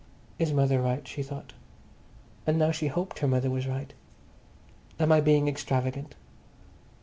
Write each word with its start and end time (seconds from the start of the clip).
Is 0.39 0.51
mother 0.51 0.81
right? 0.81 1.07
she 1.07 1.21
thought. 1.21 1.53
And 2.47 2.57
now 2.57 2.71
she 2.71 2.87
hoped 2.87 3.19
her 3.19 3.27
mother 3.27 3.51
was 3.51 3.67
right. 3.67 3.93
Am 4.99 5.11
I 5.11 5.21
being 5.21 5.47
extravagant? 5.47 6.15